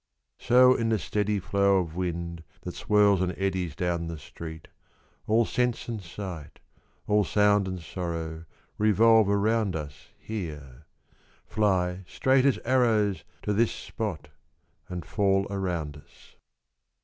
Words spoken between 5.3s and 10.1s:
sense and sight All sound and sorrow Revolve around us